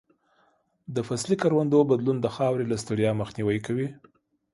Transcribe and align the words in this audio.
د 0.95 0.97
فصلي 1.07 1.35
کروندو 1.41 1.79
بدلون 1.91 2.17
د 2.21 2.27
خاورې 2.35 2.65
له 2.71 2.77
ستړیا 2.83 3.11
مخنیوی 3.21 3.59
کوي. 3.65 3.87